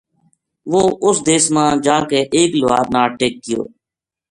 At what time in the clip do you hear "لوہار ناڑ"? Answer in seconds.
2.59-3.09